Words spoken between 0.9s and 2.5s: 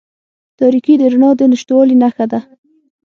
د رڼا د نشتوالي نښه ده.